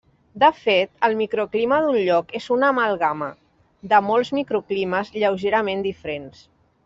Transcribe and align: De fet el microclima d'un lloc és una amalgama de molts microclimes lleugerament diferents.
De 0.43 0.47
fet 0.59 0.91
el 1.07 1.17
microclima 1.19 1.77
d'un 1.83 1.97
lloc 2.07 2.33
és 2.39 2.47
una 2.55 2.71
amalgama 2.75 3.29
de 3.93 4.01
molts 4.07 4.33
microclimes 4.39 5.15
lleugerament 5.19 5.85
diferents. 5.89 6.43